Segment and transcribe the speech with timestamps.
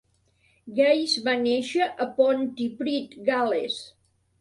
[0.79, 3.83] Gaze va nàixer a Pontypridd, Gal·les.